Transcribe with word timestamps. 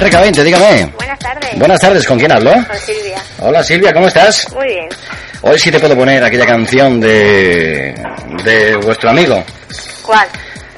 RK20, 0.00 0.42
dígame. 0.42 0.86
Buenas 0.96 1.18
tardes. 1.18 1.58
Buenas 1.58 1.80
tardes, 1.80 2.06
¿con 2.06 2.18
quién 2.18 2.32
hablo? 2.32 2.52
Con 2.52 2.78
Silvia. 2.78 3.18
Hola 3.40 3.62
Silvia, 3.62 3.92
¿cómo 3.92 4.08
estás? 4.08 4.52
Muy 4.54 4.66
bien. 4.66 4.88
Hoy 5.42 5.58
sí 5.58 5.70
te 5.70 5.78
puedo 5.80 5.96
poner 5.96 6.22
aquella 6.22 6.44
canción 6.46 7.00
de. 7.00 7.94
de 8.44 8.76
vuestro 8.76 9.10
amigo. 9.10 9.42
¿Cuál? 10.02 10.26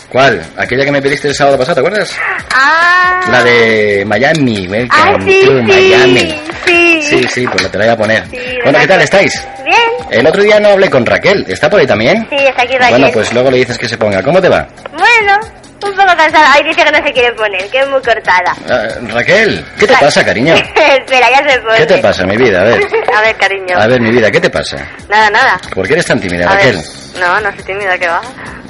¿Cuál? 0.09 0.43
Aquella 0.57 0.85
que 0.85 0.93
me 0.93 1.03
pediste 1.03 1.29
el 1.29 1.35
sábado 1.35 1.59
pasado, 1.59 1.75
¿te 1.75 1.81
acuerdas? 1.87 2.17
Ah. 2.55 3.21
La 3.31 3.43
de 3.45 4.05
Miami, 4.07 4.67
Welcome 4.69 4.89
Ah, 5.03 5.17
sí, 5.25 5.43
to 5.45 5.51
sí. 5.59 5.63
Miami. 5.65 6.41
Sí. 6.67 7.03
Sí, 7.03 7.25
sí, 7.29 7.47
pues 7.47 7.63
la 7.63 7.69
te 7.71 7.79
la 7.79 7.85
voy 7.85 7.93
a 7.95 7.97
poner. 7.97 8.25
Sí, 8.31 8.39
bueno, 8.63 8.79
¿qué 8.79 8.87
tal 8.87 9.01
estáis? 9.01 9.43
Bien. 9.65 9.77
El 10.11 10.27
otro 10.27 10.43
día 10.43 10.59
no 10.61 10.69
hablé 10.71 10.89
con 10.91 11.05
Raquel, 11.05 11.45
¿está 11.49 11.69
por 11.69 11.81
ahí 11.81 11.87
también? 11.87 12.27
Sí, 12.31 12.37
está 12.37 12.63
aquí 12.63 12.75
Raquel. 12.75 12.91
Bueno, 12.91 13.11
pues 13.13 13.33
luego 13.33 13.51
le 13.51 13.59
dices 13.59 13.77
que 13.79 13.89
se 13.89 13.97
ponga. 13.99 14.23
¿Cómo 14.23 14.41
te 14.41 14.49
va? 14.49 14.67
Bueno, 14.93 15.39
un 15.83 15.93
poco 15.95 16.07
cansada. 16.17 16.53
Ahí 16.55 16.63
dice 16.65 16.85
que 16.85 16.91
no 16.91 17.07
se 17.07 17.13
quiere 17.13 17.33
poner, 17.35 17.69
que 17.71 17.81
es 17.81 17.89
muy 17.89 18.01
cortada. 18.03 18.55
Ah, 18.69 18.89
Raquel, 19.13 19.65
¿qué 19.79 19.87
te 19.87 19.95
pasa, 20.01 20.25
cariño? 20.25 20.55
Espera, 20.77 21.29
ya 21.31 21.51
se 21.51 21.59
pone. 21.61 21.77
¿Qué 21.79 21.87
te 21.87 21.99
pasa, 21.99 22.25
mi 22.25 22.37
vida? 22.37 22.61
A 22.61 22.65
ver. 22.65 22.87
A 23.17 23.21
ver, 23.21 23.37
cariño. 23.37 23.77
A 23.79 23.87
ver, 23.87 24.01
mi 24.01 24.11
vida, 24.11 24.31
¿qué 24.31 24.41
te 24.41 24.51
pasa? 24.51 24.77
Nada, 25.09 25.31
nada. 25.31 25.61
¿Por 25.75 25.87
qué 25.87 25.95
eres 25.95 26.07
tan 26.07 26.21
tímida, 26.21 26.47
A 26.49 26.55
Raquel? 26.55 26.77
ver. 26.77 26.85
No, 27.21 27.41
no 27.41 27.51
soy 27.53 27.63
tímida, 27.65 27.99
que 27.99 28.07
va. 28.09 28.21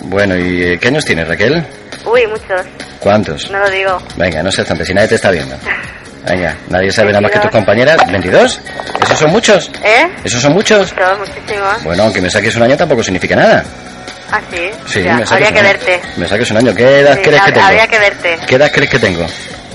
Bueno, 0.02 0.36
¿y 0.36 0.62
eh, 0.62 0.78
qué 0.80 0.88
años 0.88 1.04
tienes, 1.04 1.26
Raquel? 1.28 1.62
Uy, 2.04 2.26
muchos. 2.26 2.62
¿Cuántos? 3.00 3.50
No 3.50 3.58
lo 3.58 3.68
digo. 3.70 3.98
Venga, 4.16 4.42
no 4.42 4.50
seas 4.50 4.66
tanta, 4.68 4.84
si 4.84 4.94
nadie 4.94 5.08
te 5.08 5.14
está 5.16 5.30
viendo. 5.30 5.56
Venga, 6.26 6.56
nadie 6.68 6.90
sabe 6.90 7.08
nada 7.08 7.20
más 7.22 7.30
que 7.30 7.38
tus 7.38 7.50
22. 7.52 7.52
compañeras. 7.52 7.96
¿22? 8.06 8.58
¿Esos 9.02 9.18
son 9.18 9.30
muchos? 9.30 9.70
¿Eh? 9.84 10.08
¿Esos 10.24 10.40
son 10.42 10.52
muchos? 10.52 10.88
Son 10.90 11.18
muchísimos. 11.18 11.82
Bueno, 11.84 12.02
aunque 12.04 12.20
me 12.20 12.30
saques 12.30 12.54
un 12.56 12.62
año 12.62 12.76
tampoco 12.76 13.02
significa 13.02 13.36
nada. 13.36 13.64
Ah, 14.30 14.40
sí. 14.50 14.70
Sí, 14.86 15.02
Ya, 15.02 15.14
me 15.16 15.22
habría 15.24 15.52
que 15.52 15.60
un 15.60 15.66
año. 15.66 15.78
verte. 15.78 16.00
Me 16.16 16.28
saques 16.28 16.50
un 16.50 16.56
año. 16.58 16.74
¿Qué 16.74 17.00
edad 17.00 17.14
Sí, 17.16 17.22
crees 17.22 17.42
que 17.42 17.52
tengo? 17.52 17.66
Habría 17.66 17.86
que 17.86 17.98
verte. 17.98 18.38
¿Qué 18.46 18.54
edad 18.56 18.70
crees 18.72 18.90
que 18.90 18.98
tengo? 18.98 19.26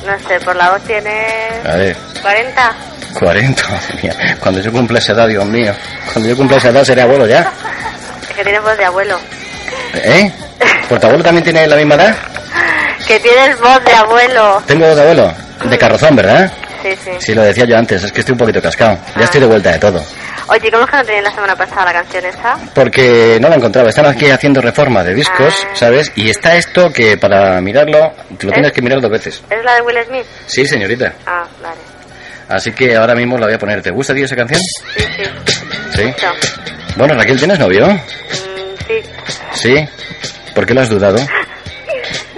No 0.05 0.27
sé, 0.27 0.39
por 0.45 0.55
la 0.55 0.71
voz 0.71 0.81
tienes... 0.83 1.65
A 1.65 1.75
ver, 1.75 1.95
40. 2.21 2.73
40. 3.19 3.63
madre 3.69 3.93
mía. 4.03 4.37
Cuando 4.39 4.59
yo 4.61 4.71
cumpla 4.71 4.99
esa 4.99 5.13
edad, 5.13 5.27
Dios 5.27 5.45
mío. 5.45 5.73
Cuando 6.11 6.29
yo 6.29 6.35
cumpla 6.37 6.57
esa 6.57 6.69
edad 6.69 6.83
seré 6.83 7.01
abuelo 7.01 7.25
ya. 7.27 7.41
Es 8.29 8.35
que 8.37 8.43
tienes 8.43 8.61
voz 8.63 8.77
de 8.77 8.85
abuelo. 8.85 9.19
¿Eh? 9.93 10.31
¿Por 10.89 10.99
tu 10.99 11.05
abuelo 11.07 11.23
también 11.23 11.43
tiene 11.43 11.67
la 11.67 11.75
misma 11.75 11.95
edad? 11.95 12.15
Que 13.07 13.19
tienes 13.19 13.59
voz 13.59 13.83
de 13.83 13.93
abuelo. 13.93 14.63
Tengo 14.65 14.85
voz 14.87 14.95
de 14.95 15.01
abuelo. 15.01 15.33
De 15.65 15.77
carrozón, 15.77 16.15
¿verdad? 16.15 16.51
Sí, 16.81 16.89
sí. 17.03 17.11
Sí, 17.19 17.33
lo 17.33 17.41
decía 17.43 17.65
yo 17.65 17.77
antes. 17.77 18.01
Es 18.03 18.11
que 18.11 18.21
estoy 18.21 18.31
un 18.33 18.37
poquito 18.39 18.61
cascado. 18.61 18.93
Ya 19.15 19.21
Ah. 19.21 19.23
estoy 19.25 19.41
de 19.41 19.47
vuelta 19.47 19.71
de 19.71 19.79
todo. 19.79 20.03
Oye, 20.47 20.69
¿cómo 20.71 20.83
es 20.83 20.89
que 20.89 20.97
no 20.97 21.03
tenías 21.05 21.23
la 21.23 21.31
semana 21.31 21.55
pasada 21.55 21.85
la 21.85 21.93
canción 21.93 22.25
esa? 22.25 22.57
Porque 22.75 23.37
no 23.41 23.49
la 23.49 23.55
encontraba. 23.55 23.89
Están 23.89 24.05
aquí 24.07 24.29
haciendo 24.29 24.61
reforma 24.61 25.03
de 25.03 25.13
discos, 25.13 25.65
Ah. 25.65 25.75
¿sabes? 25.75 26.11
Y 26.15 26.29
está 26.29 26.55
esto 26.57 26.91
que 26.91 27.17
para 27.17 27.59
mirarlo, 27.61 28.13
te 28.37 28.45
lo 28.47 28.51
¿Eh? 28.51 28.53
tienes 28.55 28.71
que 28.73 28.81
mirar 28.81 28.99
dos 29.01 29.09
veces. 29.11 29.41
¿Es 29.49 29.63
la 29.63 29.75
de 29.75 29.81
Will 29.81 29.97
Smith? 30.05 30.25
Sí, 30.45 30.65
señorita. 30.65 31.13
Ah, 31.25 31.45
vale. 31.61 31.75
Así 32.49 32.71
que 32.73 32.95
ahora 32.95 33.15
mismo 33.15 33.37
la 33.37 33.45
voy 33.47 33.55
a 33.55 33.59
poner. 33.59 33.81
¿Te 33.81 33.91
gusta, 33.91 34.13
tío, 34.13 34.25
esa 34.25 34.35
canción? 34.35 34.59
Sí, 34.97 35.03
sí. 35.15 35.23
Sí. 35.95 36.03
Mucho. 36.03 36.27
Bueno, 36.97 37.15
Raquel, 37.15 37.37
¿tienes 37.39 37.57
novio? 37.57 37.87
Mm, 37.87 37.99
sí. 38.87 39.01
Sí. 39.53 39.89
¿Por 40.53 40.65
qué 40.65 40.73
lo 40.73 40.81
has 40.81 40.89
dudado? 40.89 41.17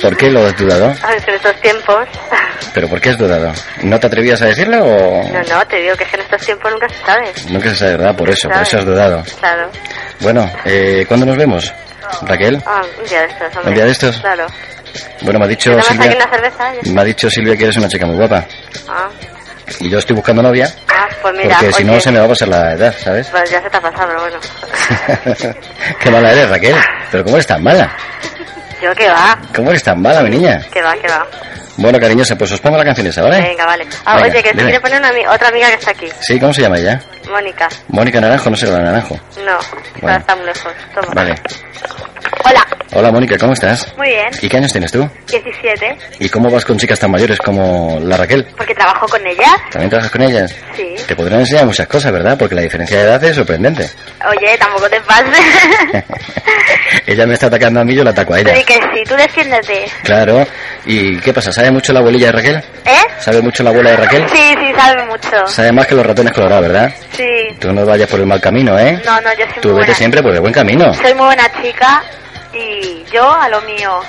¿Por 0.02 0.16
qué 0.16 0.30
lo 0.30 0.46
has 0.46 0.56
dudado? 0.58 0.94
A 1.04 1.08
ver, 1.10 1.24
en 1.28 1.36
estos 1.36 1.56
tiempos... 1.62 2.06
¿Pero 2.76 2.90
por 2.90 3.00
qué 3.00 3.12
has 3.12 3.18
dudado? 3.18 3.54
¿No 3.84 3.98
te 3.98 4.08
atrevías 4.08 4.42
a 4.42 4.48
decirlo 4.48 4.84
o...? 4.84 5.24
No, 5.32 5.42
no, 5.44 5.66
te 5.66 5.78
digo 5.78 5.96
que 5.96 6.04
es 6.04 6.10
que 6.10 6.18
en 6.18 6.24
estos 6.24 6.42
tiempos 6.46 6.70
nunca 6.74 6.90
se 6.90 7.06
sabe. 7.06 7.32
Nunca 7.50 7.70
se 7.70 7.76
sabe, 7.78 7.92
¿verdad? 7.92 8.16
Por 8.18 8.30
eso, 8.30 8.50
por 8.50 8.62
eso 8.62 8.78
has 8.80 8.86
dudado. 8.86 9.24
Claro. 9.40 9.70
Bueno, 10.20 10.52
eh, 10.66 11.06
¿cuándo 11.08 11.26
nos 11.26 11.38
vemos? 11.38 11.74
Raquel. 12.24 12.62
Ah, 12.66 12.82
un 13.02 13.08
día 13.08 13.22
de 13.22 13.28
estos, 13.28 13.56
hombre. 13.56 13.70
¿Un 13.70 13.74
día 13.76 13.86
de 13.86 13.92
estos? 13.92 14.20
Claro. 14.20 14.46
Bueno, 15.22 15.40
me 15.40 15.46
ha 15.46 15.48
dicho 15.48 15.70
¿Te 15.70 15.78
tomas 15.78 15.90
aquí 15.90 16.02
Silvia... 16.02 16.18
una 16.18 16.36
cerveza? 16.36 16.92
Me 16.94 17.02
ha 17.02 17.04
dicho 17.06 17.30
Silvia 17.30 17.56
que 17.58 17.64
eres 17.64 17.78
una 17.78 17.88
chica 17.88 18.06
muy 18.06 18.18
guapa. 18.18 18.46
Ah, 18.90 19.10
Y 19.80 19.90
yo 19.90 19.98
estoy 19.98 20.18
buscando 20.18 20.42
novia, 20.42 20.70
ah, 20.90 21.08
pues 21.22 21.34
mira, 21.34 21.58
porque 21.58 21.74
si 21.76 21.84
no 21.86 21.98
se 22.02 22.12
me 22.12 22.20
va 22.20 22.26
a 22.26 22.30
pasar 22.30 22.50
la 22.50 22.74
edad, 22.74 22.94
¿sabes? 22.98 23.30
Pues 23.30 23.50
ya 23.50 23.62
se 23.62 23.70
te 23.70 23.78
ha 23.78 23.82
pasado, 23.82 24.08
pero 24.10 24.20
bueno. 24.20 25.56
Qué 26.02 26.12
mala 26.12 26.34
eres, 26.34 26.50
Raquel. 26.50 26.76
Pero 27.10 27.24
¿cómo 27.24 27.38
eres 27.38 27.48
tan 27.48 27.64
mala? 27.64 27.96
Yo 28.86 28.94
que 28.94 29.10
va, 29.10 29.36
¿Cómo 29.56 29.72
eres 29.72 29.82
tan 29.84 30.00
mala, 30.00 30.22
mi 30.22 30.30
niña? 30.30 30.62
que 30.72 30.80
va, 30.80 30.94
que 30.94 31.08
va. 31.08 31.26
Bueno, 31.78 32.00
cariñosa, 32.00 32.36
pues 32.38 32.52
os 32.52 32.60
pongo 32.62 32.78
la 32.78 32.86
canción 32.86 33.08
esa, 33.08 33.24
¿vale? 33.24 33.42
Venga, 33.42 33.66
vale. 33.66 33.88
Ah, 34.06 34.16
Venga, 34.18 34.28
oye, 34.30 34.44
que 34.44 34.50
se 34.50 34.56
dime. 34.56 34.64
quiere 34.66 34.80
poner 34.80 35.00
una, 35.00 35.32
otra 35.34 35.48
amiga 35.48 35.68
que 35.70 35.74
está 35.74 35.90
aquí. 35.92 36.08
Sí, 36.22 36.40
¿cómo 36.40 36.54
se 36.54 36.62
llama 36.62 36.78
ella? 36.78 37.02
Mónica. 37.30 37.68
Mónica 37.88 38.22
Naranjo, 38.22 38.50
no 38.52 38.56
sé 38.56 38.68
la 38.68 38.78
Naranjo. 38.80 39.20
No, 39.44 39.58
Bueno. 40.02 40.18
está 40.20 40.36
muy 40.36 40.46
lejos. 40.46 40.72
Toma. 40.94 41.08
Vale. 41.16 41.36
Hola. 42.48 42.66
Hola, 42.94 43.12
Mónica, 43.12 43.38
¿cómo 43.38 43.54
estás? 43.54 43.92
Muy 43.98 44.08
bien. 44.08 44.28
¿Y 44.42 44.48
qué 44.48 44.58
años 44.58 44.72
tienes 44.72 44.92
tú? 44.92 45.10
17. 45.28 45.98
¿Y 46.20 46.30
cómo 46.30 46.50
vas 46.52 46.64
con 46.64 46.78
chicas 46.78 47.00
tan 47.00 47.10
mayores 47.12 47.40
como 47.40 48.00
la 48.02 48.16
Raquel? 48.16 48.46
Porque 48.56 48.74
trabajo 48.76 49.08
con 49.08 49.26
ella. 49.26 49.52
¿También 49.72 49.90
trabajas 49.90 50.12
con 50.12 50.22
ellas? 50.22 50.56
Sí. 50.76 50.96
Te 51.08 51.16
podrán 51.16 51.40
enseñar 51.42 51.66
muchas 51.66 51.88
cosas, 51.88 52.12
¿verdad? 52.12 52.38
Porque 52.38 52.56
la 52.56 52.62
diferencia 52.62 52.98
de 52.98 53.04
edad 53.04 53.24
es 53.24 53.36
sorprendente. 53.36 53.90
Oye, 54.30 54.58
tampoco 54.58 54.88
te 54.90 55.02
pases. 55.02 55.40
ella 57.08 57.26
me 57.26 57.34
está 57.34 57.48
atacando 57.48 57.82
a 57.82 57.84
mí, 57.84 57.96
yo 57.96 58.04
la 58.04 58.12
ataco 58.12 58.34
a 58.36 58.40
ella. 58.40 58.56
Sí, 58.56 58.64
que 58.64 58.76
sí, 58.76 59.04
tú 59.08 59.16
defiéndete. 59.16 59.86
Claro. 60.04 60.46
¿Y 60.86 61.18
qué 61.20 61.34
pasa? 61.34 61.52
¿Sabe 61.52 61.72
mucho 61.72 61.92
la 61.92 62.00
abuelilla 62.00 62.28
de 62.28 62.32
Raquel? 62.32 62.56
¿Eh? 62.86 63.06
¿Sabe 63.20 63.42
mucho 63.42 63.64
la 63.64 63.72
abuela 63.72 63.90
de 63.92 63.98
Raquel? 63.98 64.30
Sí, 64.30 64.54
sí, 64.60 64.74
sabe 64.78 65.04
mucho. 65.06 65.48
Sabe 65.48 65.72
más 65.74 65.88
que 65.88 65.96
los 65.96 66.06
ratones 66.06 66.32
colorados, 66.32 66.68
¿verdad? 66.68 66.94
Sí. 67.12 67.26
Tú 67.60 67.74
no 67.74 67.86
vayas 67.86 68.08
por 68.08 68.20
el 68.20 68.28
mal 68.28 68.40
camino, 68.40 68.78
¿eh? 68.80 69.02
No, 69.04 69.20
no, 69.20 69.34
yo 69.34 69.46
soy 69.52 69.62
Tú 69.62 69.70
muy 69.70 69.78
vete 69.80 69.88
buena. 69.88 69.96
siempre 69.96 70.22
por 70.22 70.34
el 70.34 70.40
buen 70.42 70.54
camino. 70.54 70.94
Soy 70.94 71.14
muy 71.16 71.26
buena 71.26 71.50
chica 71.62 72.02
y 72.56 73.06
yo 73.12 73.30
a 73.32 73.50
lo 73.50 73.62
mío. 73.62 74.00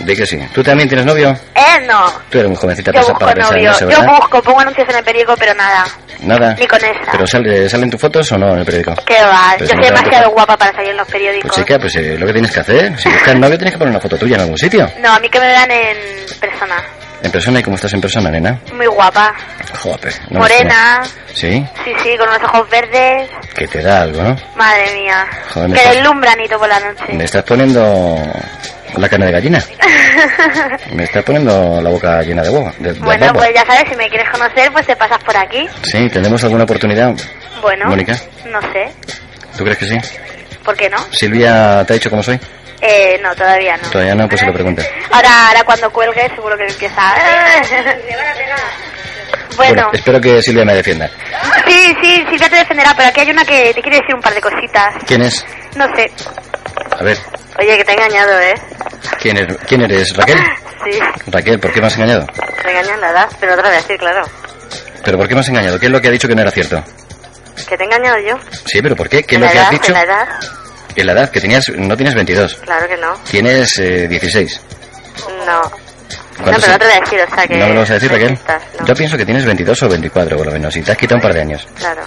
Di 0.00 0.14
que 0.16 0.26
sí. 0.26 0.38
¿Tú 0.54 0.62
también 0.62 0.88
tienes 0.88 1.04
novio? 1.06 1.30
Eh, 1.54 1.84
no. 1.86 2.10
Tú 2.30 2.38
eres 2.38 2.48
muy 2.48 2.56
jovencita 2.56 2.92
Yo 2.92 3.00
para, 3.18 3.34
pensar 3.34 3.56
en 3.58 3.64
novio. 3.64 3.70
eso, 3.70 3.80
Yo 3.80 4.00
¿verdad? 4.00 4.06
busco, 4.18 4.42
pongo 4.42 4.60
anuncios 4.60 4.88
en 4.88 4.96
el 4.96 5.04
periódico, 5.04 5.34
pero 5.38 5.54
nada. 5.54 5.84
Nada. 6.20 6.54
Ni 6.58 6.66
con 6.66 6.78
esa. 6.78 7.12
¿Pero 7.12 7.26
sale, 7.26 7.68
salen 7.68 7.90
tus 7.90 8.00
fotos 8.00 8.30
o 8.32 8.38
no 8.38 8.52
en 8.52 8.58
el 8.60 8.64
periódico? 8.64 8.94
¿Qué 9.06 9.20
va? 9.22 9.54
Pero 9.58 9.70
Yo 9.70 9.76
soy 9.76 9.84
demasiado 9.84 10.30
guapa 10.30 10.56
para 10.56 10.72
salir 10.72 10.90
en 10.90 10.96
los 10.96 11.08
periódicos. 11.08 11.50
Pues 11.54 11.66
chica, 11.66 11.78
pues 11.78 11.96
eh, 11.96 12.16
lo 12.18 12.26
que 12.26 12.32
tienes 12.32 12.52
que 12.52 12.60
hacer. 12.60 12.98
Si 12.98 13.08
buscas 13.08 13.36
novio 13.36 13.56
tienes 13.56 13.72
que 13.74 13.78
poner 13.78 13.90
una 13.92 14.00
foto 14.00 14.16
tuya 14.16 14.36
en 14.36 14.42
algún 14.42 14.58
sitio. 14.58 14.90
No, 15.00 15.12
a 15.14 15.18
mí 15.20 15.28
que 15.28 15.38
me 15.40 15.46
vean 15.46 15.70
en 15.70 15.96
persona. 16.40 16.82
En 17.22 17.32
persona 17.32 17.58
y 17.60 17.62
cómo 17.62 17.76
estás 17.76 17.92
en 17.94 18.00
persona, 18.00 18.30
nena. 18.30 18.60
Muy 18.72 18.86
guapa. 18.86 19.34
Joder. 19.80 20.14
no 20.30 20.38
Morena. 20.40 21.02
¿Sí? 21.34 21.64
Sí, 21.84 21.92
sí, 22.02 22.16
con 22.16 22.28
unos 22.28 22.42
ojos 22.44 22.70
verdes. 22.70 23.28
Que 23.54 23.66
te 23.66 23.82
da 23.82 24.02
algo, 24.02 24.22
¿no? 24.22 24.36
Madre 24.56 24.94
mía. 24.94 25.26
Joder, 25.52 25.70
que 25.72 25.76
estás- 25.78 25.94
deslumbranito 25.94 26.58
por 26.58 26.68
la 26.68 26.78
noche. 26.80 27.12
Me 27.12 27.24
estás 27.24 27.42
poniendo 27.42 28.16
la 28.96 29.08
carne 29.08 29.26
de 29.26 29.32
gallina. 29.32 29.58
Me 30.92 31.04
estás 31.04 31.24
poniendo 31.24 31.80
la 31.80 31.90
boca 31.90 32.22
llena 32.22 32.42
de 32.42 32.50
huevo. 32.50 32.72
De, 32.78 32.92
de 32.92 33.00
bueno, 33.00 33.32
pues 33.32 33.50
ya 33.54 33.64
sabes, 33.66 33.84
si 33.90 33.96
me 33.96 34.08
quieres 34.08 34.28
conocer, 34.30 34.70
pues 34.72 34.86
te 34.86 34.96
pasas 34.96 35.22
por 35.24 35.36
aquí. 35.36 35.68
Sí, 35.82 36.08
¿tendremos 36.08 36.42
alguna 36.44 36.64
oportunidad? 36.64 37.14
Bueno. 37.60 37.86
Mónica. 37.88 38.14
No 38.50 38.60
sé. 38.72 38.88
¿Tú 39.56 39.64
crees 39.64 39.78
que 39.78 39.86
sí? 39.86 39.96
¿Por 40.64 40.76
qué 40.76 40.88
no? 40.88 40.98
¿Silvia 41.10 41.84
te 41.84 41.92
ha 41.92 41.94
dicho 41.94 42.10
cómo 42.10 42.22
soy? 42.22 42.38
Eh, 42.80 43.18
no, 43.22 43.34
todavía 43.34 43.76
no. 43.76 43.90
Todavía 43.90 44.14
no, 44.14 44.28
pues 44.28 44.40
se 44.40 44.46
lo 44.46 44.52
pregunte. 44.52 44.88
Ahora, 45.10 45.48
ahora 45.48 45.64
cuando 45.64 45.90
cuelgue 45.90 46.28
seguro 46.34 46.56
que 46.56 46.66
empieza. 46.66 47.14
bueno, 49.56 49.90
espero 49.92 50.20
que 50.20 50.40
Silvia 50.42 50.64
me 50.64 50.74
defienda. 50.74 51.08
sí, 51.66 51.94
sí, 52.02 52.24
Silvia 52.30 52.48
te 52.48 52.56
defenderá, 52.56 52.94
pero 52.96 53.08
aquí 53.08 53.20
hay 53.20 53.30
una 53.30 53.44
que 53.44 53.72
te 53.74 53.82
quiere 53.82 53.98
decir 53.98 54.14
un 54.14 54.20
par 54.20 54.34
de 54.34 54.40
cositas. 54.40 54.94
¿Quién 55.06 55.22
es? 55.22 55.44
No 55.76 55.86
sé. 55.96 56.10
A 56.98 57.02
ver, 57.02 57.18
Oye, 57.58 57.76
que 57.76 57.84
te 57.84 57.90
he 57.90 57.94
engañado, 57.94 58.38
¿eh? 58.40 58.54
¿quién, 59.20 59.36
es, 59.36 59.56
¿quién 59.66 59.82
eres? 59.82 60.16
¿Raquel? 60.16 60.38
Sí, 60.84 60.98
Raquel, 61.26 61.58
¿por 61.58 61.72
qué 61.72 61.80
me 61.80 61.88
has 61.88 61.94
engañado? 61.96 62.24
te 62.62 62.70
engañan 62.70 63.00
la 63.00 63.10
edad, 63.10 63.28
pero 63.40 63.52
no 63.52 63.56
te 63.56 63.62
lo 63.62 63.68
voy 63.68 63.76
a 63.78 63.80
decir, 63.80 63.98
claro. 63.98 64.22
¿Pero 65.04 65.18
por 65.18 65.26
qué 65.28 65.34
me 65.34 65.40
has 65.40 65.48
engañado? 65.48 65.78
¿Qué 65.80 65.86
es 65.86 65.92
lo 65.92 66.00
que 66.00 66.08
ha 66.08 66.12
dicho 66.12 66.28
que 66.28 66.34
no 66.36 66.42
era 66.42 66.50
cierto? 66.52 66.82
Que 67.68 67.76
te 67.76 67.82
he 67.82 67.86
engañado 67.86 68.16
yo. 68.20 68.36
Sí, 68.64 68.80
pero 68.80 68.94
¿por 68.94 69.08
qué? 69.08 69.24
¿Qué 69.24 69.34
es 69.34 69.40
¿En 69.40 69.46
lo 69.46 69.50
que 69.50 69.56
edad? 69.58 69.64
has 69.64 69.70
dicho? 69.72 69.88
¿En 69.88 69.94
la 69.94 70.02
edad? 70.02 70.28
En 71.00 71.06
la 71.06 71.12
edad, 71.12 71.30
que 71.30 71.40
tenías, 71.40 71.64
no 71.76 71.96
tienes 71.96 72.14
22, 72.14 72.54
Claro 72.56 72.88
que 72.88 72.96
no. 72.96 73.14
tienes 73.30 73.78
eh, 73.78 74.08
16. 74.08 74.60
No. 75.46 75.62
No, 76.38 76.44
¿Cuántos 76.44 76.62
pero 76.64 76.72
no 76.72 76.78
te 76.78 76.84
voy 76.86 76.94
a 76.94 77.00
decir, 77.00 77.20
o 77.20 77.34
sea 77.34 77.46
que... 77.46 77.56
¿No 77.56 77.66
me 77.68 77.74
lo 77.74 77.80
vas 77.80 77.90
a 77.90 77.94
decir, 77.94 78.10
Raquel? 78.12 78.38
no. 78.80 78.86
Yo 78.86 78.94
pienso 78.94 79.16
que 79.16 79.24
tienes 79.24 79.44
22 79.44 79.82
o 79.82 79.88
24, 79.88 80.36
por 80.36 80.46
lo 80.46 80.52
menos, 80.52 80.76
y 80.76 80.82
te 80.82 80.92
has 80.92 80.98
quitado 80.98 81.16
un 81.16 81.22
par 81.22 81.34
de 81.34 81.40
años. 81.40 81.66
Claro, 81.76 82.02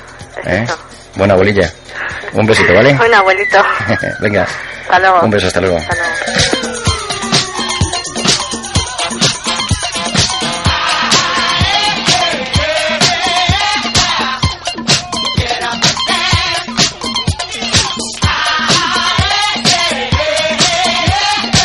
¿Eh? 0.45 0.65
Buena 1.15 1.35
bolilla. 1.35 1.69
Un 2.33 2.45
besito, 2.45 2.73
¿vale? 2.73 2.91
Un 3.05 3.13
abuelito. 3.13 3.57
Venga, 4.19 4.45
Hasta 4.83 4.99
luego. 4.99 5.21
un 5.21 5.29
beso, 5.31 5.47
hasta 5.47 5.61
luego. 5.61 5.77
Hasta 5.77 5.95
luego. 5.95 6.60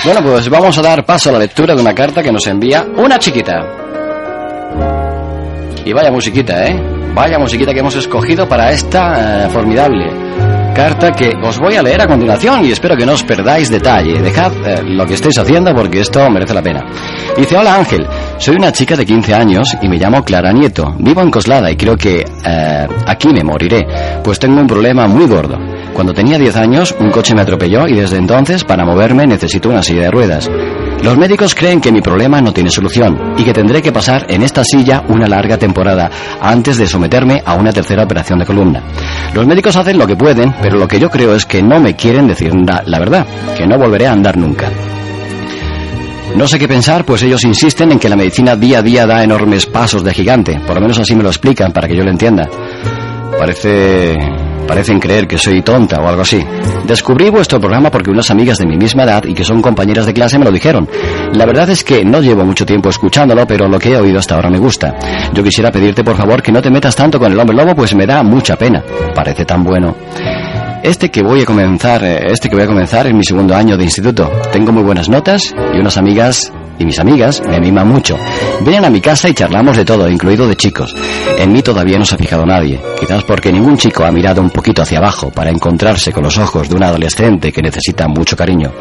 Bueno, 0.07 0.23
pues 0.23 0.49
vamos 0.49 0.79
a 0.79 0.83
dar 0.83 1.05
paso 1.05 1.31
a 1.31 1.33
la 1.33 1.41
lectura 1.41 1.75
de 1.75 1.81
una 1.83 1.93
carta 1.93 2.23
que 2.23 2.31
nos 2.31 2.47
envía 2.47 2.87
una 2.97 3.19
chiquita. 3.19 3.55
Y 5.85 5.93
vaya 5.93 6.13
musiquita, 6.13 6.65
¿eh? 6.65 6.81
Vaya 7.13 7.41
musiquita 7.41 7.75
que 7.75 7.81
hemos 7.81 7.97
escogido 7.97 8.49
para 8.49 8.71
esta 8.71 9.47
eh, 9.47 9.51
formidable 9.51 10.27
carta 10.77 11.11
que 11.11 11.33
os 11.43 11.59
voy 11.59 11.75
a 11.75 11.83
leer 11.83 12.03
a 12.03 12.07
continuación 12.07 12.67
y 12.67 12.71
espero 12.71 12.99
que 12.99 13.07
no 13.07 13.15
os 13.15 13.25
perdáis 13.25 13.71
detalle. 13.71 14.21
Dejad 14.21 14.53
eh, 14.65 14.83
lo 14.85 15.07
que 15.07 15.15
estáis 15.15 15.39
haciendo 15.39 15.75
porque 15.75 16.01
esto 16.01 16.29
merece 16.31 16.53
la 16.53 16.63
pena. 16.63 16.85
Dice, 17.35 17.57
hola 17.57 17.77
Ángel, 17.77 18.07
soy 18.37 18.57
una 18.57 18.71
chica 18.71 18.95
de 18.95 19.07
15 19.07 19.35
años 19.35 19.75
y 19.81 19.89
me 19.89 19.97
llamo 19.97 20.23
Clara 20.23 20.53
Nieto. 20.53 20.95
Vivo 20.99 21.23
en 21.23 21.31
Coslada 21.31 21.71
y 21.71 21.77
creo 21.77 21.97
que 21.97 22.21
eh, 22.21 22.89
aquí 23.07 23.29
me 23.29 23.43
moriré, 23.43 23.87
pues 24.23 24.39
tengo 24.39 24.61
un 24.61 24.67
problema 24.67 25.09
muy 25.09 25.27
gordo. 25.27 25.59
Cuando 25.97 26.13
tenía 26.13 26.39
10 26.39 26.57
años, 26.57 26.95
un 27.01 27.11
coche 27.11 27.35
me 27.35 27.41
atropelló 27.41 27.89
y 27.89 27.95
desde 27.95 28.19
entonces, 28.19 28.65
para 28.65 28.85
moverme, 28.85 29.27
necesito 29.27 29.71
una 29.71 29.83
silla 29.83 30.03
de 30.03 30.11
ruedas. 30.11 30.47
Los 31.03 31.17
médicos 31.17 31.55
creen 31.55 31.81
que 31.81 31.91
mi 31.91 32.03
problema 32.03 32.43
no 32.43 32.53
tiene 32.53 32.69
solución 32.69 33.33
y 33.39 33.45
que 33.45 33.55
tendré 33.55 33.81
que 33.81 33.93
pasar 33.93 34.27
en 34.29 34.43
esta 34.43 34.63
silla 34.63 35.03
una 35.09 35.27
larga 35.27 35.57
temporada 35.57 36.11
antes 36.39 36.77
de 36.77 36.87
someterme 36.87 37.43
a 37.47 37.55
una 37.55 37.73
tercera 37.73 38.05
operación 38.05 38.39
de 38.39 38.45
columna. 38.45 38.83
Los 39.33 39.47
médicos 39.47 39.75
hacen 39.75 39.97
lo 39.97 40.07
que 40.07 40.17
pueden, 40.17 40.55
pero 40.61 40.77
lo 40.77 40.87
que 40.87 41.01
yo 41.01 41.09
creo 41.09 41.35
es 41.35 41.47
que 41.47 41.63
no 41.63 41.81
me 41.81 41.97
quieren 41.97 42.27
decir 42.27 42.53
la 42.55 42.99
verdad, 42.99 43.27
que 43.57 43.67
no 43.67 43.79
volveré 43.79 44.07
a 44.07 44.13
andar 44.13 44.37
nunca. 44.37 44.71
No 46.37 46.47
sé 46.47 46.59
qué 46.59 46.69
pensar, 46.69 47.07
pues 47.07 47.23
ellos 47.23 47.43
insisten 47.45 47.93
en 47.93 47.99
que 47.99 48.11
la 48.11 48.17
medicina 48.17 48.55
día 48.55 48.81
a 48.81 48.83
día 48.83 49.07
da 49.07 49.25
enormes 49.25 49.65
pasos 49.65 50.05
de 50.05 50.13
gigante. 50.13 50.61
Por 50.61 50.75
lo 50.75 50.83
menos 50.83 50.99
así 50.99 51.17
me 51.17 51.23
lo 51.23 51.31
explican 51.31 51.73
para 51.73 51.89
que 51.89 51.97
yo 51.97 52.05
lo 52.05 52.11
entienda. 52.11 52.47
Parece 53.39 54.15
Parecen 54.67 54.99
creer 54.99 55.27
que 55.27 55.39
soy 55.39 55.63
tonta 55.63 56.01
o 56.01 56.09
algo 56.09 56.23
así. 56.23 56.45
Descubrí 56.87 57.31
vuestro 57.31 57.61
programa 57.61 57.91
porque 57.91 58.11
unas 58.11 58.31
amigas 58.31 58.59
de 58.59 58.67
mi 58.67 58.77
misma 58.77 59.05
edad 59.05 59.25
y 59.25 59.35
que 59.35 59.45
son 59.45 59.63
compañeras 59.63 60.07
de 60.07 60.15
clase 60.15 60.39
me 60.39 60.45
lo 60.45 60.51
dijeron. 60.51 60.89
La 61.33 61.47
verdad 61.47 61.71
es 61.71 61.85
que 61.85 62.05
no 62.05 62.21
llevo 62.21 62.45
mucho 62.45 62.67
tiempo 62.67 62.89
escuchándolo, 62.89 63.47
pero 63.47 63.69
lo 63.69 63.79
que 63.79 63.91
he 63.91 63.97
oído 63.97 64.19
hasta 64.19 64.35
ahora 64.35 64.51
me 64.51 64.59
gusta. 64.59 64.95
Yo 65.33 65.43
quisiera 65.43 65.71
pedirte 65.71 66.05
por 66.05 66.17
favor 66.17 66.43
que 66.43 66.53
no 66.53 66.61
te 66.61 66.71
metas 66.71 66.97
tanto 66.97 67.19
con 67.19 67.33
el 67.33 67.39
hombre 67.39 67.57
lobo, 67.57 67.75
pues 67.75 67.95
me 67.95 68.07
da 68.07 68.23
mucha 68.23 68.57
pena. 68.57 68.83
Parece 69.15 69.45
tan 69.45 69.63
bueno. 69.65 69.95
Este 70.83 71.11
que 71.11 71.23
voy 71.23 71.43
a 71.43 71.45
comenzar, 71.45 72.05
eh, 72.05 72.27
este 72.31 72.49
que 72.49 72.55
voy 72.55 72.65
a 72.65 72.69
comenzar 72.69 73.07
es 73.07 73.15
mi 73.15 73.25
segundo 73.25 73.55
año 73.55 73.77
de 73.77 73.85
instituto. 73.85 74.31
Tengo 74.53 74.73
muy 74.73 74.83
buenas 74.83 75.09
notas 75.09 75.55
y 75.75 75.79
unas 75.79 75.97
amigas 75.97 76.53
y 76.79 76.85
mis 76.85 76.99
amigas 76.99 77.43
me 77.47 77.57
animan 77.57 77.89
mucho. 77.89 78.19
Vienen 78.61 78.85
a 78.85 78.91
mi 78.91 79.01
casa 79.01 79.29
y 79.29 79.35
charlamos 79.35 79.77
de 79.77 79.85
todo, 79.85 80.09
incluido 80.09 80.47
de 80.47 80.57
chicos. 80.57 80.95
En 81.39 81.53
mí 81.53 81.63
todavía 81.63 81.99
no 81.99 82.05
se 82.05 82.15
ha 82.15 82.19
fijado 82.19 82.45
nadie, 82.45 82.81
quizás 82.99 83.25
porque 83.25 83.53
ningún 83.53 83.77
chico 83.77 84.05
ha 84.05 84.13
mirado 84.13 84.41
un 84.41 84.51
poquito 84.51 84.83
hacia 84.83 84.99
abajo 84.99 85.31
para 85.31 85.51
encontrarse 85.51 86.13
con 86.13 86.25
los 86.25 86.39
ojos 86.39 86.69
de 86.69 86.77
un 86.77 86.85
adolescente 86.85 87.53
que 87.53 87.63
necesita 87.63 88.09
mucho 88.09 88.37
cariño. 88.37 88.73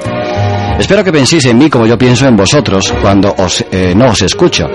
Espero 0.80 1.04
que 1.04 1.12
penséis 1.12 1.46
en 1.46 1.58
mí 1.58 1.70
como 1.70 1.86
yo 1.86 1.98
pienso 1.98 2.28
en 2.28 2.36
vosotros 2.36 2.94
cuando 3.02 3.34
os, 3.38 3.64
eh, 3.72 3.94
no 3.96 4.08
os 4.12 4.22
escucho. 4.22 4.66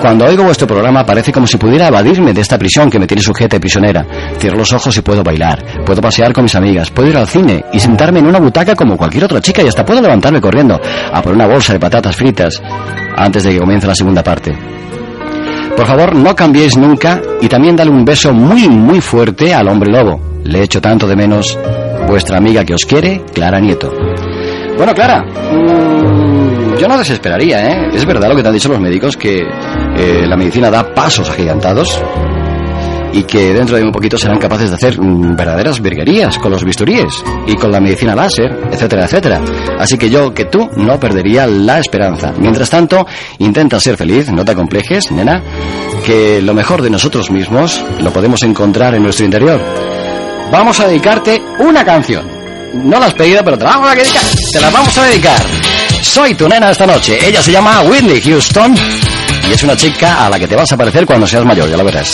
Cuando 0.00 0.24
oigo 0.24 0.44
vuestro 0.44 0.66
programa 0.66 1.04
parece 1.04 1.32
como 1.32 1.46
si 1.46 1.58
pudiera 1.58 1.88
evadirme 1.88 2.32
de 2.32 2.40
esta 2.40 2.56
prisión 2.56 2.88
que 2.88 2.98
me 2.98 3.06
tiene 3.06 3.22
sujeta 3.22 3.56
y 3.56 3.58
prisionera. 3.58 4.06
Cierro 4.38 4.58
los 4.58 4.72
ojos 4.72 4.96
y 4.96 5.02
puedo 5.02 5.22
bailar, 5.22 5.84
puedo 5.84 6.00
pasear 6.00 6.32
con 6.32 6.44
mis 6.44 6.54
amigas, 6.54 6.90
puedo 6.90 7.10
ir 7.10 7.16
al 7.16 7.26
cine 7.26 7.64
y 7.72 7.80
sentarme 7.80 8.20
en 8.20 8.26
una 8.26 8.38
butaca 8.38 8.74
como 8.74 8.96
cualquier 8.96 9.24
otra 9.24 9.40
chica 9.40 9.62
y 9.62 9.68
hasta 9.68 9.84
puedo 9.84 10.00
levantarme 10.00 10.40
corriendo 10.40 10.80
a 11.12 11.20
por 11.20 11.34
una 11.34 11.46
bolsa 11.46 11.72
de 11.72 11.80
patatas 11.80 12.16
fritas 12.16 12.62
antes 13.16 13.42
de 13.42 13.50
que 13.50 13.58
comience 13.58 13.86
la 13.86 13.94
segunda 13.94 14.22
parte. 14.22 14.56
Por 15.76 15.86
favor, 15.86 16.14
no 16.14 16.34
cambiéis 16.34 16.76
nunca 16.76 17.20
y 17.40 17.48
también 17.48 17.74
dale 17.74 17.90
un 17.90 18.04
beso 18.04 18.32
muy, 18.32 18.68
muy 18.68 19.00
fuerte 19.00 19.52
al 19.52 19.68
hombre 19.68 19.90
lobo. 19.90 20.20
Le 20.44 20.62
echo 20.62 20.80
tanto 20.80 21.06
de 21.06 21.16
menos. 21.16 21.58
Vuestra 22.06 22.38
amiga 22.38 22.64
que 22.64 22.74
os 22.74 22.84
quiere, 22.86 23.22
Clara 23.32 23.60
Nieto. 23.60 23.90
Bueno, 24.80 24.94
Clara, 24.94 25.22
mm, 25.22 26.78
yo 26.78 26.88
no 26.88 26.96
desesperaría, 26.96 27.68
¿eh? 27.68 27.90
Es 27.92 28.06
verdad 28.06 28.30
lo 28.30 28.34
que 28.34 28.40
te 28.40 28.48
han 28.48 28.54
dicho 28.54 28.70
los 28.70 28.80
médicos, 28.80 29.14
que 29.14 29.42
eh, 29.42 30.24
la 30.26 30.38
medicina 30.38 30.70
da 30.70 30.94
pasos 30.94 31.28
agigantados 31.28 32.02
y 33.12 33.24
que 33.24 33.52
dentro 33.52 33.76
de 33.76 33.82
un 33.82 33.92
poquito 33.92 34.16
serán 34.16 34.38
capaces 34.38 34.70
de 34.70 34.76
hacer 34.76 34.98
mm, 34.98 35.36
verdaderas 35.36 35.82
virguerías 35.82 36.38
con 36.38 36.50
los 36.50 36.64
bisturíes 36.64 37.22
y 37.46 37.56
con 37.56 37.70
la 37.70 37.78
medicina 37.78 38.14
láser, 38.14 38.58
etcétera, 38.72 39.04
etcétera. 39.04 39.42
Así 39.78 39.98
que 39.98 40.08
yo, 40.08 40.32
que 40.32 40.46
tú, 40.46 40.70
no 40.78 40.98
perdería 40.98 41.46
la 41.46 41.78
esperanza. 41.78 42.32
Mientras 42.38 42.70
tanto, 42.70 43.06
intenta 43.36 43.78
ser 43.80 43.98
feliz, 43.98 44.32
no 44.32 44.46
te 44.46 44.54
complejes, 44.54 45.12
nena, 45.12 45.42
que 46.06 46.40
lo 46.40 46.54
mejor 46.54 46.80
de 46.80 46.88
nosotros 46.88 47.30
mismos 47.30 47.84
lo 48.00 48.14
podemos 48.14 48.42
encontrar 48.44 48.94
en 48.94 49.02
nuestro 49.02 49.26
interior. 49.26 49.60
Vamos 50.50 50.80
a 50.80 50.88
dedicarte 50.88 51.38
una 51.58 51.84
canción. 51.84 52.39
No 52.72 52.98
la 52.98 53.06
has 53.06 53.14
pedido, 53.14 53.42
pero 53.44 53.58
te 53.58 53.64
la 53.64 53.70
vamos 53.70 53.90
a 53.90 53.94
dedicar. 53.94 54.22
Te 54.52 54.60
la 54.60 54.70
vamos 54.70 54.96
a 54.98 55.04
dedicar. 55.06 55.46
Soy 56.02 56.34
tu 56.34 56.48
nena 56.48 56.70
esta 56.70 56.86
noche. 56.86 57.18
Ella 57.26 57.42
se 57.42 57.52
llama 57.52 57.82
Whitney 57.82 58.20
Houston 58.20 58.74
y 59.48 59.52
es 59.52 59.62
una 59.62 59.76
chica 59.76 60.26
a 60.26 60.30
la 60.30 60.38
que 60.38 60.46
te 60.46 60.56
vas 60.56 60.70
a 60.72 60.76
parecer 60.76 61.04
cuando 61.06 61.26
seas 61.26 61.44
mayor, 61.44 61.68
ya 61.68 61.76
lo 61.76 61.84
verás. 61.84 62.12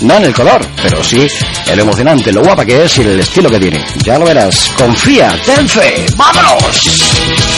No 0.00 0.16
en 0.16 0.24
el 0.24 0.34
color, 0.34 0.64
pero 0.82 1.02
sí 1.02 1.26
en 1.66 1.76
lo 1.76 1.82
emocionante, 1.82 2.32
lo 2.32 2.42
guapa 2.42 2.64
que 2.64 2.84
es 2.84 2.98
y 2.98 3.02
el 3.02 3.20
estilo 3.20 3.50
que 3.50 3.58
tiene. 3.58 3.84
Ya 4.04 4.18
lo 4.18 4.24
verás. 4.24 4.70
Confía, 4.76 5.34
ten 5.44 5.68
fe. 5.68 6.06
¡Vámonos! 6.16 7.57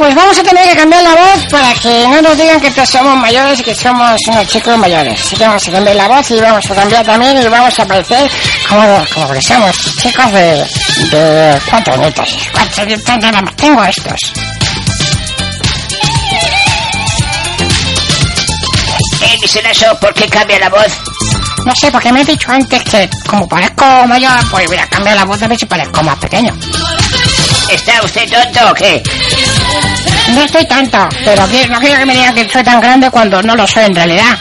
Pues 0.00 0.14
vamos 0.14 0.38
a 0.38 0.42
tener 0.42 0.66
que 0.66 0.76
cambiar 0.76 1.02
la 1.02 1.14
voz 1.14 1.46
para 1.50 1.74
que 1.74 2.08
no 2.08 2.22
nos 2.22 2.38
digan 2.38 2.58
que 2.58 2.86
somos 2.86 3.18
mayores 3.18 3.60
y 3.60 3.62
que 3.62 3.74
somos 3.74 4.18
unos 4.28 4.48
chicos 4.48 4.78
mayores. 4.78 5.20
Así 5.20 5.36
que 5.36 5.44
vamos 5.44 5.68
a 5.68 5.72
cambiar 5.72 5.96
la 5.96 6.08
voz 6.08 6.30
y 6.30 6.40
vamos 6.40 6.70
a 6.70 6.74
cambiar 6.74 7.04
también 7.04 7.36
y 7.36 7.48
vamos 7.48 7.78
a 7.78 7.84
parecer 7.84 8.30
como, 8.66 9.04
como 9.12 9.30
que 9.30 9.42
somos 9.42 9.76
chicos 9.98 10.32
de, 10.32 10.66
de 11.10 11.60
cuatro 11.68 11.92
añitos. 11.92 12.34
Cuatro 12.50 12.82
añitos 12.82 13.18
nada 13.18 13.42
más. 13.42 13.56
Tengo 13.56 13.84
estos. 13.84 14.32
Eh, 19.20 19.70
eso, 19.70 19.98
¿por 20.00 20.14
qué 20.14 20.26
cambia 20.28 20.58
la 20.60 20.70
voz? 20.70 20.98
No 21.66 21.74
sé, 21.74 21.92
porque 21.92 22.10
me 22.10 22.22
he 22.22 22.24
dicho 22.24 22.50
antes 22.50 22.82
que 22.84 23.10
como 23.28 23.46
parezco 23.46 23.84
mayor, 24.06 24.32
pues 24.50 24.66
voy 24.66 24.78
a 24.78 24.86
cambiar 24.86 25.16
la 25.16 25.24
voz 25.26 25.42
a 25.42 25.46
ver 25.46 25.58
si 25.58 25.66
parezco 25.66 26.02
más 26.02 26.16
pequeño. 26.16 26.56
¿Está 27.72 28.04
usted 28.04 28.28
tonto 28.28 28.70
o 28.70 28.74
qué? 28.74 29.02
No 30.34 30.42
estoy 30.42 30.64
tanto, 30.66 30.98
pero 31.24 31.46
no 31.68 31.78
quiero 31.80 31.98
que 31.98 32.06
me 32.06 32.14
digan 32.14 32.34
que 32.34 32.48
soy 32.48 32.62
tan 32.62 32.80
grande 32.80 33.10
cuando 33.10 33.42
no 33.42 33.54
lo 33.54 33.66
soy 33.66 33.84
en 33.84 33.94
realidad. 33.94 34.38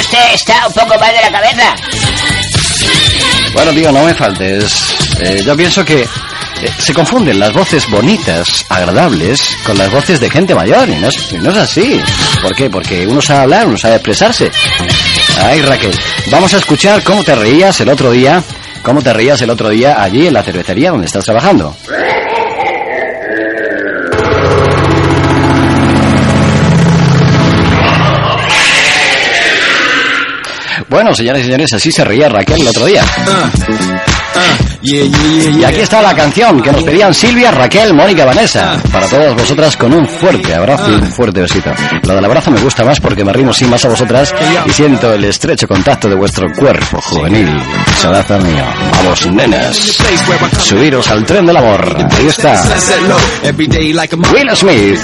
¿Usted 0.00 0.34
está 0.34 0.66
un 0.66 0.72
poco 0.72 0.98
mal 0.98 1.12
de 1.14 1.20
la 1.20 1.30
cabeza? 1.30 1.74
Bueno, 3.52 3.72
tío, 3.72 3.92
no 3.92 4.04
me 4.04 4.14
faltes. 4.14 4.96
Eh, 5.20 5.42
yo 5.44 5.54
pienso 5.54 5.84
que 5.84 6.00
eh, 6.00 6.08
se 6.78 6.94
confunden 6.94 7.38
las 7.38 7.52
voces 7.52 7.88
bonitas, 7.88 8.64
agradables, 8.68 9.56
con 9.64 9.76
las 9.76 9.90
voces 9.90 10.18
de 10.20 10.30
gente 10.30 10.54
mayor. 10.54 10.88
Y 10.88 10.96
no, 10.96 11.08
es, 11.08 11.32
y 11.32 11.38
no 11.38 11.50
es 11.50 11.58
así. 11.58 12.00
¿Por 12.40 12.54
qué? 12.54 12.70
Porque 12.70 13.06
uno 13.06 13.20
sabe 13.20 13.40
hablar, 13.40 13.66
uno 13.66 13.76
sabe 13.76 13.96
expresarse. 13.96 14.50
Ay, 15.44 15.60
Raquel, 15.60 15.94
vamos 16.30 16.54
a 16.54 16.58
escuchar 16.58 17.02
cómo 17.02 17.22
te 17.22 17.34
reías 17.34 17.78
el 17.80 17.90
otro 17.90 18.10
día. 18.10 18.42
¿Cómo 18.82 19.00
te 19.00 19.12
reías 19.12 19.40
el 19.42 19.50
otro 19.50 19.68
día 19.68 20.02
allí 20.02 20.26
en 20.26 20.34
la 20.34 20.42
cervecería 20.42 20.90
donde 20.90 21.06
estás 21.06 21.24
trabajando? 21.24 21.76
Bueno, 30.88 31.14
señores 31.14 31.42
y 31.42 31.44
señores, 31.44 31.72
así 31.72 31.90
se 31.90 32.04
reía 32.04 32.28
Raquel 32.28 32.60
el 32.60 32.68
otro 32.68 32.84
día. 32.84 33.02
Y 34.82 35.64
aquí 35.64 35.80
está 35.80 36.02
la 36.02 36.14
canción 36.14 36.60
que 36.60 36.72
nos 36.72 36.82
pedían 36.82 37.14
Silvia, 37.14 37.50
Raquel, 37.52 37.94
Mónica, 37.94 38.24
Vanessa. 38.24 38.76
Para 38.90 39.06
todas 39.06 39.34
vosotras 39.34 39.76
con 39.76 39.92
un 39.92 40.06
fuerte 40.08 40.54
abrazo 40.54 40.90
y 40.90 40.94
un 40.94 41.06
fuerte 41.12 41.40
besito. 41.40 41.70
Lo 42.02 42.14
del 42.14 42.24
abrazo 42.24 42.50
me 42.50 42.60
gusta 42.60 42.84
más 42.84 43.00
porque 43.00 43.24
me 43.24 43.32
rimo 43.32 43.52
sin 43.52 43.70
más 43.70 43.84
a 43.84 43.88
vosotras 43.88 44.34
y 44.66 44.70
siento 44.70 45.12
el 45.12 45.24
estrecho 45.24 45.68
contacto 45.68 46.08
de 46.08 46.16
vuestro 46.16 46.46
cuerpo 46.58 47.00
juvenil. 47.00 47.48
Sadaza 47.96 48.38
mío. 48.38 48.64
Vamos, 48.96 49.26
nenas. 49.26 49.76
Subiros 50.58 51.08
al 51.10 51.24
tren 51.24 51.46
del 51.46 51.56
amor. 51.56 51.96
Ahí 52.18 52.26
está. 52.26 52.62
Will 54.32 54.56
Smith. 54.56 54.98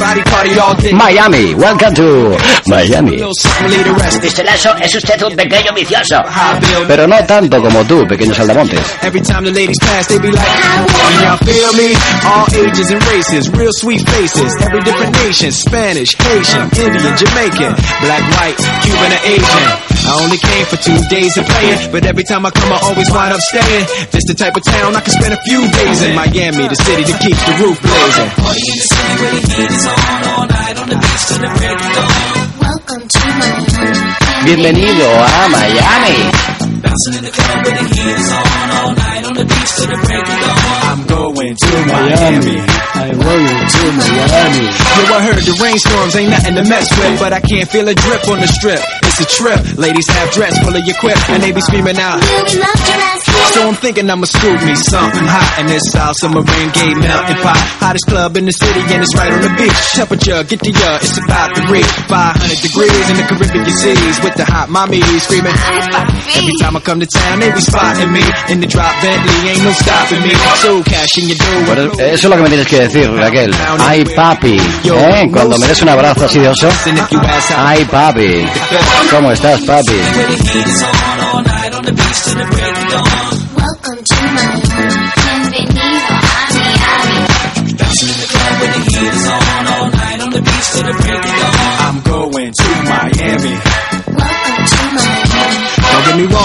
Miami. 0.92 1.54
Welcome 1.54 1.94
to 1.94 2.36
Miami. 2.66 3.16
Mr. 3.18 4.44
Lasso, 4.44 4.74
es 4.80 4.94
usted 4.94 5.22
un 5.22 5.36
pequeño 5.36 5.72
vicioso. 5.74 6.16
Pero 6.86 7.06
no 7.06 7.16
tanto 7.24 7.60
como 7.62 7.84
tú, 7.84 8.06
pequeño 8.06 8.34
saldamontes. 8.34 8.80
Every 9.18 9.34
time 9.34 9.50
the 9.50 9.50
ladies 9.50 9.82
pass, 9.82 10.06
they 10.06 10.22
be 10.22 10.30
like, 10.30 10.46
Can 10.46 11.14
y'all 11.26 11.42
feel 11.42 11.74
me? 11.74 11.90
All 12.22 12.46
ages 12.54 12.86
and 12.94 13.02
races, 13.10 13.50
real 13.50 13.74
sweet 13.74 13.98
faces, 14.06 14.54
every 14.62 14.78
different 14.86 15.10
nation, 15.26 15.50
Spanish, 15.50 16.14
Haitian, 16.14 16.70
Indian, 16.78 17.18
Jamaican, 17.18 17.74
black, 17.98 18.22
white, 18.38 18.54
Cuban, 18.86 19.10
or 19.10 19.22
Asian. 19.26 19.66
I 20.06 20.22
only 20.22 20.38
came 20.38 20.62
for 20.70 20.78
two 20.78 20.94
days 21.10 21.34
of 21.34 21.50
playing, 21.50 21.90
but 21.90 22.06
every 22.06 22.22
time 22.22 22.46
I 22.46 22.54
come, 22.54 22.70
I 22.70 22.78
always 22.78 23.10
wind 23.10 23.34
up 23.34 23.42
staying. 23.42 23.90
This 24.14 24.22
the 24.30 24.38
type 24.38 24.54
of 24.54 24.62
town 24.62 24.94
I 24.94 25.02
can 25.02 25.10
spend 25.10 25.34
a 25.34 25.42
few 25.42 25.66
days 25.66 25.98
in. 26.06 26.14
Miami, 26.14 26.70
the 26.70 26.78
city 26.78 27.02
that 27.02 27.18
keeps 27.18 27.42
the 27.42 27.58
roof 27.58 27.74
blazing. 27.82 28.30
Bienvenido 34.46 35.10
a 35.10 35.48
Miami. 35.50 36.37
I'm 40.88 41.04
going 41.06 41.54
to 41.54 41.72
Miami. 41.84 42.56
I'm 42.96 43.18
going 43.18 43.66
to 43.68 43.84
Miami. 43.92 44.64
Yo, 44.64 45.04
I 45.12 45.20
heard 45.20 45.42
the 45.44 45.52
rainstorms 45.62 46.16
ain't 46.16 46.30
nothing 46.30 46.54
to 46.56 46.64
mess 46.64 46.88
with, 46.96 47.20
but 47.20 47.32
I 47.32 47.40
can't 47.40 47.68
feel 47.68 47.86
a 47.88 47.94
drip 47.94 48.28
on 48.28 48.40
the 48.40 48.48
strip. 48.48 48.80
It's 49.04 49.20
a 49.20 49.26
trip. 49.28 49.76
Ladies 49.76 50.08
have 50.08 50.32
dress 50.32 50.58
full 50.64 50.74
of 50.74 50.84
your 50.86 50.96
quip, 50.96 51.18
and 51.28 51.42
they 51.42 51.52
be 51.52 51.60
screaming 51.60 51.98
out. 51.98 52.20
So 53.54 53.68
I'm 53.68 53.74
thinking 53.74 54.10
I'ma 54.10 54.26
scoop 54.26 54.60
me 54.64 54.74
something 54.74 55.24
hot 55.24 55.60
in 55.60 55.66
this 55.66 55.82
Submarine 55.92 56.70
Gay 56.72 56.92
melting 56.94 57.40
pot. 57.42 57.58
Hottest 57.80 58.06
club 58.06 58.36
in 58.36 58.44
the 58.44 58.52
city, 58.52 58.80
and 58.92 59.02
it's 59.02 59.14
right 59.16 59.32
on 59.32 59.42
the 59.42 59.52
beach. 59.56 59.80
Get 60.48 60.60
it's 60.64 61.18
about 61.18 61.54
to 61.56 61.62
reach 61.72 61.92
500 62.08 62.60
degrees 62.62 63.04
in 63.10 63.16
the 63.16 63.26
Caribbean 63.28 63.68
seas 63.72 64.16
with 64.22 64.36
the 64.36 64.44
hot 64.44 64.68
screaming. 65.20 65.56
Every 66.36 66.54
time 66.60 66.76
I 66.76 66.80
come 66.80 67.00
to 67.00 67.08
town, 67.08 67.40
they 67.40 67.50
be 67.52 67.60
spotting 67.60 68.12
me 68.12 68.22
in 68.52 68.60
the 68.60 68.68
drop 68.68 68.92
Bentley, 69.02 69.50
ain't 69.50 69.64
no 69.64 69.72
stopping 69.72 70.22
me. 70.22 70.32
So 70.62 70.82
cash 70.82 71.18
in 71.18 71.28
your 71.28 71.38
eso 71.98 72.14
es 72.14 72.24
lo 72.24 72.36
que 72.36 72.42
me 72.42 72.48
tienes 72.48 72.66
que 72.66 72.80
decir, 72.80 73.10
Raquel. 73.10 73.54
Ay, 73.80 74.04
papi. 74.04 74.56
¿Eh? 74.56 75.28
Cuando 75.32 75.58
me 75.58 75.66
des 75.66 75.82
un 75.82 75.88
abrazo 75.88 76.24
así 76.24 76.38
de 76.38 76.48
oso. 76.48 76.68
Ay, 77.56 77.84
papi. 77.84 78.46
¿Cómo 79.10 79.32
estás, 79.32 79.60
papi? 79.62 79.94
Welcome 83.88 84.04
to 84.04 84.14
Miami. 84.14 84.62
Bienvenido 84.68 85.17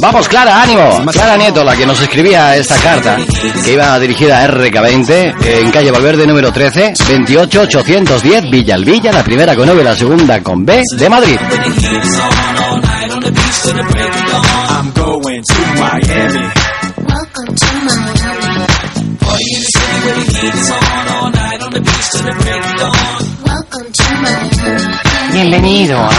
Vamos, 0.00 0.28
Clara, 0.28 0.62
ánimo. 0.62 1.04
Clara 1.12 1.36
Nieto, 1.36 1.62
la 1.64 1.76
que 1.76 1.84
nos 1.84 2.00
escribía 2.00 2.56
esta 2.56 2.76
carta, 2.76 3.16
que 3.64 3.72
iba 3.72 3.98
dirigida 3.98 4.42
a 4.42 4.48
RK20, 4.48 5.34
en 5.44 5.70
calle 5.70 5.90
Valverde 5.90 6.26
número 6.26 6.52
13, 6.52 6.94
28810, 6.94 8.50
Villalvilla, 8.50 9.12
la 9.12 9.22
primera 9.22 9.54
con 9.54 9.68
V, 9.68 9.84
la 9.84 9.94
segunda 9.94 10.42
con 10.42 10.64
B, 10.64 10.82
de 10.96 11.08
Madrid. 11.08 11.38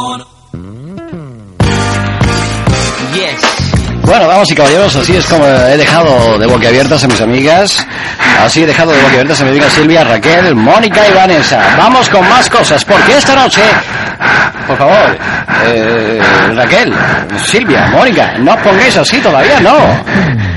to 0.09 0.75
Miami. 0.95 1.19
Welcome 1.19 1.23
to 1.59 1.73
Miami. 3.13 3.69
Bueno, 4.03 4.27
vamos 4.27 4.51
y 4.51 4.55
caballeros, 4.55 4.97
así 4.97 5.15
es 5.15 5.27
como 5.27 5.45
he 5.45 5.77
dejado 5.77 6.39
de 6.39 6.47
boquiabiertas 6.47 7.05
a 7.05 7.09
mis 7.09 7.21
amigas. 7.21 7.87
Así 8.43 8.63
he 8.63 8.67
dejado 8.67 8.93
de 8.93 9.03
boquiabiertas 9.03 9.41
a 9.43 9.45
mi 9.45 9.51
amiga 9.51 9.69
Silvia, 9.69 10.03
Raquel, 10.03 10.55
Mónica 10.55 11.07
y 11.07 11.13
Vanessa. 11.13 11.61
Vamos 11.77 12.09
con 12.09 12.27
más 12.27 12.49
cosas, 12.49 12.83
porque 12.87 13.19
esta 13.19 13.35
noche, 13.35 13.61
por 14.67 14.79
favor, 14.79 15.19
eh, 15.67 16.23
Raquel, 16.55 16.95
Silvia, 17.45 17.89
Mónica, 17.89 18.39
no 18.39 18.55
os 18.55 18.61
pongáis 18.61 18.97
así 18.97 19.19
todavía, 19.19 19.61
no. 19.61 20.48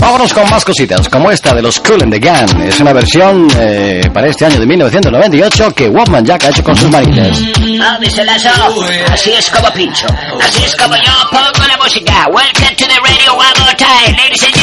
Vámonos 0.00 0.32
con 0.32 0.48
más 0.48 0.64
cositas, 0.64 1.08
como 1.08 1.30
esta 1.30 1.54
de 1.54 1.60
los 1.62 1.78
Cool 1.80 2.02
and 2.02 2.12
the 2.12 2.18
Gang. 2.18 2.60
Es 2.62 2.80
una 2.80 2.92
versión 2.92 3.46
eh, 3.58 4.00
para 4.12 4.28
este 4.28 4.46
año 4.46 4.58
de 4.58 4.66
1998 4.66 5.72
que 5.72 5.88
Walkman 5.88 6.24
Jack 6.24 6.44
ha 6.44 6.48
hecho 6.48 6.64
con 6.64 6.74
sus. 6.74 6.90
Lasso, 6.90 8.48
así 9.12 9.32
es 9.32 9.50
como 9.50 9.70
pincho. 9.72 10.06
Así 10.42 10.64
es 10.64 10.74
como 10.76 10.94
yo 10.96 11.12
pongo 11.30 11.66
la 11.68 11.76
música. 11.82 12.26
Welcome 12.32 12.76
to 12.76 12.86
the 12.86 13.00
radio 13.02 13.34
one 13.34 13.60
more 13.60 13.74
time. 13.76 14.16
Ladies 14.16 14.42
and 14.44 14.59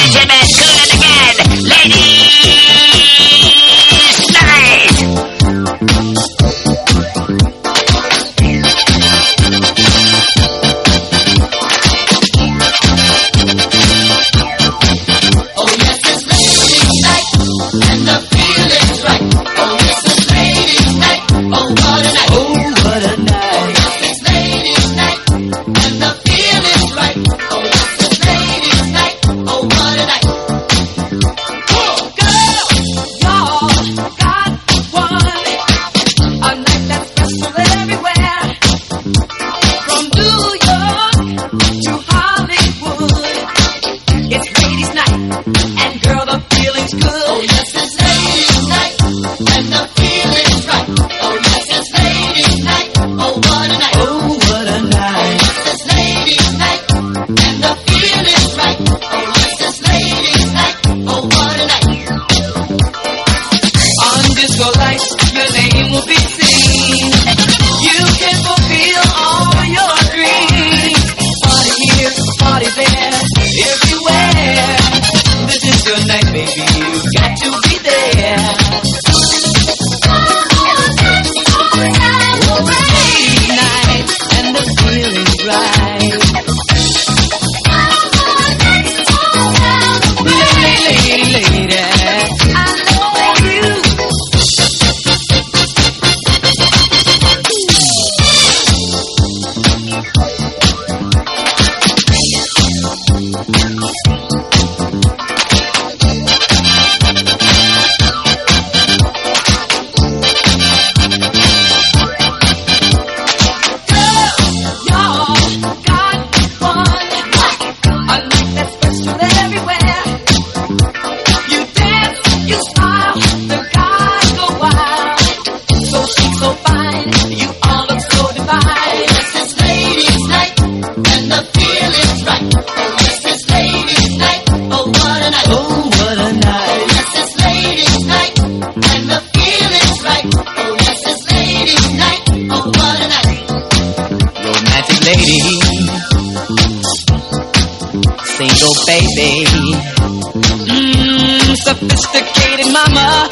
sophisticated 151.79 152.73
mama. 152.73 153.29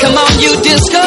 Come 0.00 0.16
on, 0.18 0.32
you 0.40 0.52
disco 0.62 1.04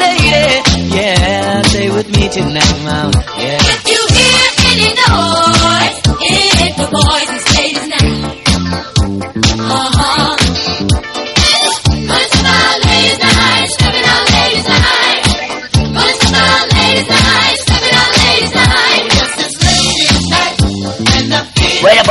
lady. 0.00 0.94
Yeah, 0.96 1.62
stay 1.62 1.90
with 1.90 2.08
me 2.16 2.28
tonight, 2.28 2.74
mama. 2.84 3.10
Yeah. 3.36 3.58
If 3.60 3.80
you 3.86 4.00
hear 4.16 4.44
any 4.72 4.94
noise, 4.94 5.39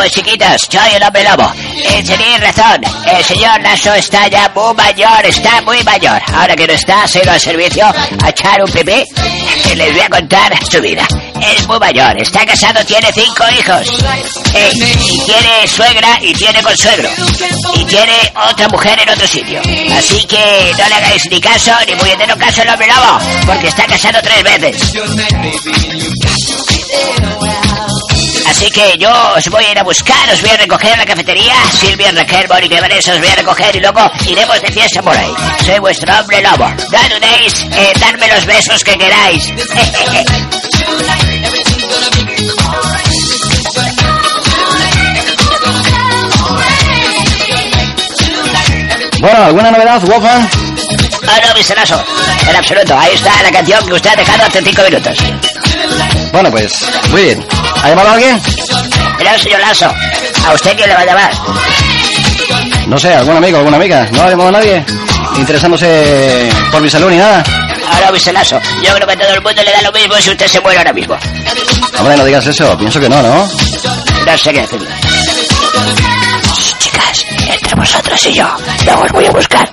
Chiquitos, 0.09 0.67
soy 0.71 0.93
el 0.95 1.03
hombre 1.03 1.23
lobo. 1.23 1.51
Eh, 1.77 2.03
tenéis 2.03 2.39
razón, 2.39 2.81
el 3.05 3.23
señor 3.23 3.61
Lasso 3.61 3.93
está 3.93 4.27
ya 4.27 4.51
muy 4.55 4.73
mayor, 4.73 5.25
está 5.25 5.61
muy 5.61 5.83
mayor. 5.83 6.19
Ahora 6.33 6.55
que 6.55 6.65
no 6.65 6.73
está, 6.73 7.07
se 7.07 7.21
ido 7.21 7.31
al 7.31 7.39
servicio 7.39 7.85
a 7.85 8.29
echar 8.29 8.61
un 8.63 8.71
pipí. 8.71 9.03
Y 9.71 9.75
les 9.75 9.91
voy 9.91 10.01
a 10.01 10.09
contar 10.09 10.53
su 10.65 10.81
vida. 10.81 11.07
Es 11.55 11.67
muy 11.67 11.79
mayor, 11.79 12.19
está 12.19 12.45
casado, 12.45 12.83
tiene 12.85 13.11
cinco 13.13 13.43
hijos. 13.57 13.87
Eh, 14.53 14.71
y 14.99 15.19
tiene 15.25 15.67
suegra 15.67 16.17
y 16.21 16.33
tiene 16.33 16.61
consuegro. 16.63 17.09
Y 17.75 17.83
tiene 17.85 18.13
otra 18.49 18.67
mujer 18.67 18.99
en 18.99 19.09
otro 19.09 19.27
sitio. 19.27 19.61
Así 19.95 20.25
que 20.25 20.73
no 20.77 20.89
le 20.89 20.95
hagáis 20.95 21.29
ni 21.29 21.39
caso, 21.39 21.71
ni 21.87 21.95
puñetero 21.95 22.35
caso 22.37 22.61
al 22.61 22.69
hombre 22.69 22.87
lobo, 22.87 23.19
porque 23.45 23.67
está 23.67 23.85
casado 23.85 24.19
tres 24.23 24.43
veces. 24.43 24.93
Así 28.59 28.69
que 28.71 28.97
yo 28.97 29.09
os 29.37 29.47
voy 29.47 29.63
a 29.63 29.71
ir 29.71 29.79
a 29.79 29.83
buscar, 29.83 30.29
os 30.33 30.41
voy 30.41 30.49
a 30.49 30.57
recoger 30.57 30.91
en 30.91 30.99
la 30.99 31.05
cafetería. 31.05 31.53
Silvia, 31.79 32.11
Raquel, 32.11 32.45
Mónica 32.49 32.75
y 32.75 32.79
Vanessa 32.81 33.13
os 33.13 33.19
voy 33.19 33.29
a 33.29 33.35
recoger 33.35 33.73
y 33.73 33.79
luego 33.79 34.01
iremos 34.27 34.61
de 34.61 34.69
fiesta 34.69 35.01
por 35.01 35.15
ahí. 35.15 35.33
Soy 35.65 35.79
vuestro 35.79 36.13
hombre 36.19 36.41
lobo. 36.41 36.67
No 36.67 36.99
dudéis 37.09 37.53
en 37.63 37.99
darme 38.01 38.27
los 38.27 38.45
besos 38.45 38.83
que 38.83 38.97
queráis. 38.97 39.53
Bueno, 49.21 49.43
¿alguna 49.43 49.69
novedad, 49.71 50.01
Wolfman? 50.01 50.49
Ah, 51.27 51.39
no. 51.45 51.75
Lasso. 51.75 52.03
En 52.47 52.55
absoluto. 52.55 52.97
Ahí 52.97 53.13
está 53.15 53.43
la 53.43 53.51
canción 53.51 53.85
que 53.85 53.93
usted 53.93 54.11
ha 54.11 54.15
dejado 54.15 54.43
hace 54.45 54.61
cinco 54.63 54.81
minutos. 54.83 55.17
Bueno, 56.31 56.49
pues, 56.51 56.85
muy 57.11 57.21
bien. 57.23 57.58
¿Ha 57.83 57.89
llamado 57.89 58.09
alguien? 58.09 58.41
Mira, 59.17 59.37
señor 59.37 59.59
Lasso. 59.59 59.93
¿A 60.47 60.53
usted 60.53 60.75
quién 60.75 60.89
le 60.89 60.95
va 60.95 61.01
a 61.01 61.05
llamar? 61.05 61.31
No 62.87 62.97
sé, 62.97 63.13
algún 63.13 63.37
amigo, 63.37 63.57
alguna 63.57 63.77
amiga. 63.77 64.07
¿No 64.11 64.23
ha 64.23 64.29
llamado 64.29 64.51
nadie? 64.51 64.83
Interesándose 65.37 66.49
por 66.71 66.81
mi 66.81 66.89
salud 66.89 67.09
ni 67.09 67.17
nada. 67.17 67.43
Ahora. 67.91 68.11
Lasso. 68.33 68.59
Yo 68.83 68.93
creo 68.93 69.07
que 69.07 69.13
a 69.13 69.17
todo 69.17 69.33
el 69.33 69.41
mundo 69.41 69.63
le 69.63 69.71
da 69.71 69.81
lo 69.81 69.91
mismo 69.91 70.15
si 70.15 70.29
usted 70.29 70.47
se 70.47 70.59
muere 70.61 70.77
ahora 70.79 70.93
mismo. 70.93 71.17
Hombre, 71.97 72.17
no 72.17 72.25
digas 72.25 72.45
eso. 72.47 72.77
Pienso 72.77 72.99
que 72.99 73.09
no, 73.09 73.21
¿no? 73.21 73.47
No 74.25 74.37
sé 74.37 74.53
qué 74.53 74.61
decirle. 74.61 74.89
Shh, 76.53 76.77
Chicas, 76.79 77.25
entre 77.47 77.75
vosotros 77.75 78.25
y 78.27 78.33
yo. 78.33 78.47
Luego 78.85 79.01
os 79.03 79.11
voy 79.11 79.25
a 79.25 79.31
buscar. 79.31 79.69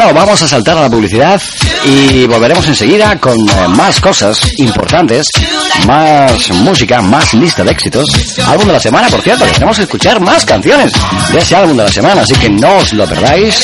Vamos 0.00 0.40
a 0.40 0.48
saltar 0.48 0.78
a 0.78 0.82
la 0.82 0.90
publicidad 0.90 1.40
y 1.84 2.26
volveremos 2.26 2.66
enseguida 2.66 3.20
con 3.20 3.38
eh, 3.38 3.68
más 3.68 4.00
cosas 4.00 4.40
importantes, 4.56 5.26
más 5.86 6.50
música, 6.52 7.02
más 7.02 7.34
lista 7.34 7.62
de 7.62 7.72
éxitos. 7.72 8.08
Álbum 8.46 8.68
de 8.68 8.72
la 8.72 8.80
semana, 8.80 9.08
por 9.08 9.20
cierto, 9.20 9.44
tenemos 9.44 9.76
que 9.76 9.82
escuchar 9.82 10.18
más 10.18 10.46
canciones 10.46 10.92
de 11.30 11.38
ese 11.38 11.54
álbum 11.54 11.76
de 11.76 11.84
la 11.84 11.92
semana, 11.92 12.22
así 12.22 12.34
que 12.34 12.48
no 12.48 12.78
os 12.78 12.94
lo 12.94 13.06
perdáis, 13.06 13.60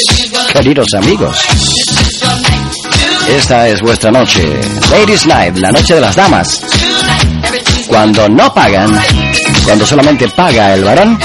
queridos 0.53 0.89
amigos. 0.95 1.39
Esta 3.29 3.69
es 3.69 3.81
vuestra 3.81 4.11
noche, 4.11 4.61
Ladies 4.91 5.27
Night, 5.27 5.57
la 5.57 5.73
noche 5.73 5.95
de 5.95 6.01
las 6.03 6.17
damas. 6.17 6.61
Cuando 7.89 8.29
no 8.29 8.53
pagan, 8.53 8.93
cuando 9.65 9.87
solamente 9.87 10.29
paga 10.29 10.75
el 10.75 10.85
varón, 10.85 11.19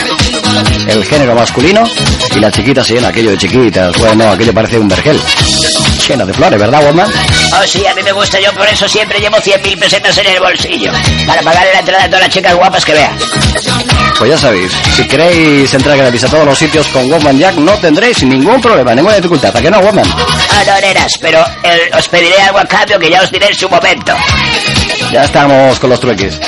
el 0.88 1.06
género 1.06 1.36
masculino, 1.36 1.84
y 2.36 2.40
la 2.40 2.52
chiquita 2.52 2.84
se 2.84 2.96
llena 2.96 3.10
aquello 3.10 3.32
de 3.32 3.38
chiquitas. 3.38 3.98
Bueno, 3.98 4.30
aquello 4.32 4.54
parece 4.54 4.78
un 4.80 4.88
vergel. 4.88 5.20
Lleno 6.08 6.26
de 6.26 6.34
flores, 6.34 6.60
¿verdad, 6.60 6.84
Woman? 6.84 7.10
Oh, 7.54 7.68
sí, 7.68 7.86
a 7.86 7.94
mí 7.94 8.02
me 8.04 8.12
gusta. 8.12 8.40
Yo 8.40 8.52
por 8.54 8.68
eso 8.68 8.88
siempre 8.88 9.20
llevo 9.20 9.38
100.000 9.38 9.80
pesetas 9.80 10.18
en 10.18 10.28
el 10.28 10.40
bolsillo. 10.40 10.92
Para 11.26 11.42
pagar 11.42 11.66
la 11.74 11.80
entrada 11.80 12.04
a 12.04 12.08
todas 12.08 12.22
las 12.22 12.30
chicas 12.30 12.56
guapas 12.56 12.84
que 12.84 12.94
vea. 12.94 13.16
Pues 14.18 14.30
ya 14.30 14.38
sabéis, 14.38 14.72
si 14.96 15.08
queréis 15.08 15.74
entrar 15.74 15.98
gratis 15.98 16.24
a 16.26 16.28
todos 16.28 16.46
los 16.46 16.58
sitios 16.58 16.88
con 16.88 17.10
Woman 17.10 17.40
Jack, 17.40 17.56
no 17.56 17.72
tendréis 17.74 18.24
ningún 18.24 18.62
problema, 18.62 18.94
ninguna 18.94 19.16
dificultad. 19.16 19.52
¿Para 19.52 19.64
qué 19.64 19.72
no, 19.72 19.80
Woman? 19.80 20.06
Ah, 20.08 20.64
no, 20.66 20.80
nenas, 20.80 21.14
pero 21.20 21.40
eh, 21.64 21.90
os 21.98 22.08
pediré 22.08 22.40
algo 22.42 22.60
a 22.60 22.66
cambio 22.66 23.00
que 23.00 23.10
ya 23.10 23.22
os 23.22 23.32
diré 23.32 23.48
en 23.48 23.56
su 23.56 23.70
momento. 23.70 24.14
Ya 25.12 25.24
estamos 25.24 25.80
con 25.80 25.90
los 25.90 26.00
trueques. 26.00 26.40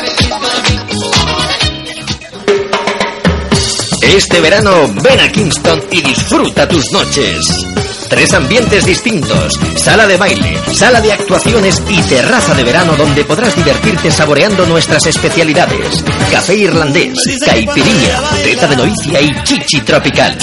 Este 4.04 4.42
verano 4.42 4.92
ven 5.02 5.20
a 5.20 5.32
Kingston 5.32 5.82
y 5.92 6.02
disfruta 6.02 6.68
tus 6.68 6.92
noches. 6.92 7.83
Tres 8.14 8.32
ambientes 8.36 8.86
distintos, 8.86 9.60
sala 9.76 10.06
de 10.06 10.18
baile, 10.18 10.60
sala 10.72 11.02
de 11.02 11.12
actuaciones 11.12 11.82
y 11.90 12.00
terraza 12.04 12.54
de 12.54 12.64
verano 12.64 12.96
donde 12.96 13.26
podrás 13.26 13.56
divertirte 13.56 14.12
saboreando 14.12 14.68
nuestras 14.68 15.08
especialidades. 15.08 16.04
Café 16.32 16.56
irlandés, 16.56 17.18
caipirinha, 17.44 18.22
teta 18.44 18.68
de 18.68 18.76
noicia 18.76 19.20
y 19.20 19.44
chichi 19.44 19.82
tropical. 19.82 20.38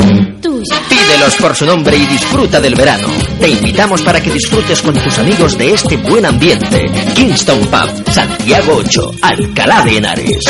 Pídelos 0.89 1.37
por 1.37 1.55
su 1.55 1.65
nombre 1.65 1.97
y 1.97 2.07
disfruta 2.07 2.61
del 2.61 2.75
verano. 2.75 3.09
Te 3.39 3.49
invitamos 3.49 4.03
para 4.03 4.21
que 4.21 4.31
disfrutes 4.31 4.83
con 4.83 4.95
tus 4.95 5.19
amigos 5.19 5.57
de 5.57 5.73
este 5.73 5.97
buen 5.97 6.27
ambiente. 6.27 6.91
Kingston 7.15 7.61
Pub, 7.61 8.13
Santiago 8.13 8.77
8, 8.85 9.13
Alcalá 9.23 9.83
de 9.85 9.97
Henares. 9.97 10.41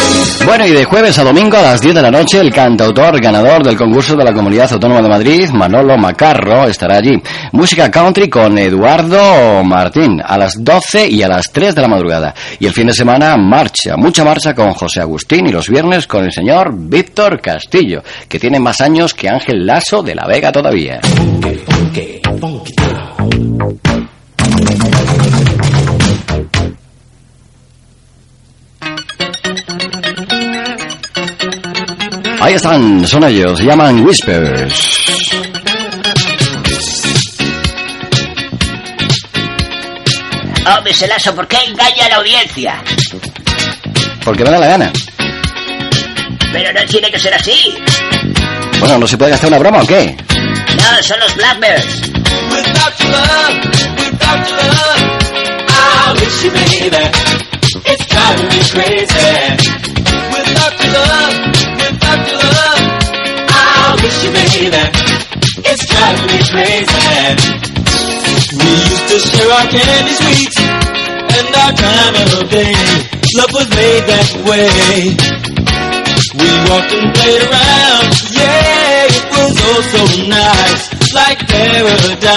Bueno, 0.44 0.66
y 0.66 0.72
de 0.72 0.84
jueves 0.84 1.18
a 1.18 1.24
domingo 1.24 1.56
a 1.56 1.62
las 1.62 1.80
10 1.80 1.94
de 1.94 2.02
la 2.02 2.10
noche, 2.10 2.40
el 2.40 2.52
cantautor 2.52 3.20
ganador 3.20 3.62
del 3.62 3.76
concurso 3.76 4.16
de 4.16 4.24
la 4.24 4.32
Comunidad 4.32 4.72
Autónoma 4.72 5.02
de 5.02 5.08
Madrid, 5.08 5.48
Manolo 5.50 5.96
Macarro, 5.96 6.66
estará 6.66 6.96
allí. 6.96 7.09
Música 7.52 7.90
country 7.90 8.28
con 8.28 8.58
Eduardo 8.58 9.64
Martín, 9.64 10.20
a 10.24 10.38
las 10.38 10.62
12 10.62 11.08
y 11.08 11.22
a 11.22 11.28
las 11.28 11.50
3 11.52 11.74
de 11.74 11.82
la 11.82 11.88
madrugada. 11.88 12.34
Y 12.58 12.66
el 12.66 12.72
fin 12.72 12.86
de 12.86 12.92
semana, 12.92 13.36
marcha, 13.36 13.96
mucha 13.96 14.24
marcha 14.24 14.54
con 14.54 14.72
José 14.72 15.00
Agustín 15.00 15.46
y 15.46 15.52
los 15.52 15.68
viernes 15.68 16.06
con 16.06 16.24
el 16.24 16.32
señor 16.32 16.72
Víctor 16.74 17.40
Castillo, 17.40 18.02
que 18.28 18.38
tiene 18.38 18.60
más 18.60 18.80
años 18.80 19.14
que 19.14 19.28
Ángel 19.28 19.66
Lasso 19.66 20.02
de 20.02 20.14
la 20.14 20.26
Vega 20.26 20.52
todavía. 20.52 21.00
Ahí 32.40 32.54
están, 32.54 33.06
son 33.06 33.24
ellos, 33.24 33.58
se 33.58 33.64
llaman 33.64 34.04
Whispers. 34.04 35.49
Oh, 40.72 40.80
Mr. 40.82 41.08
Lasso, 41.08 41.34
¿por 41.34 41.48
qué 41.48 41.56
engaña 41.66 42.06
a 42.06 42.08
la 42.10 42.16
audiencia? 42.16 42.80
Porque 44.24 44.44
me 44.44 44.50
da 44.50 44.58
la 44.60 44.68
gana. 44.68 44.92
Pero 46.52 46.72
no 46.72 46.86
tiene 46.86 47.10
que 47.10 47.18
ser 47.18 47.34
así. 47.34 47.76
Bueno, 48.78 48.98
¿no 48.98 49.06
se 49.08 49.18
puede 49.18 49.34
hacer 49.34 49.48
una 49.48 49.58
broma 49.58 49.82
o 49.82 49.86
qué? 49.86 50.16
No, 50.76 51.02
son 51.02 51.18
los 51.18 51.34
Blackbirds. 51.34 52.12
Without 52.52 53.00
to 69.10 69.18
share 69.18 69.50
our 69.50 69.66
candy 69.66 70.14
sweets 70.22 70.54
and 70.62 71.50
our 71.50 71.72
time 71.74 72.14
of 72.30 72.46
day. 72.46 72.70
Love 73.34 73.50
was 73.58 73.66
made 73.74 74.06
that 74.06 74.30
way. 74.46 75.18
We 76.38 76.46
walked 76.70 76.94
and 76.94 77.10
played 77.18 77.42
around, 77.42 78.06
yeah, 78.30 79.10
it 79.10 79.26
was 79.34 79.50
oh 79.66 79.82
so 79.90 80.02
nice, 80.30 80.94
like 81.10 81.42
paradise. 81.42 82.30